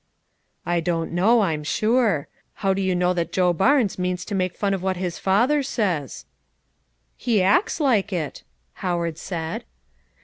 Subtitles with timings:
[0.65, 2.27] "I don't know, I'm sure.
[2.65, 5.61] How do you know that Joe Barnes means to make fun of what his father
[5.61, 6.25] says?"
[7.17, 8.41] "He acts like it,"
[8.77, 9.63] Howard said.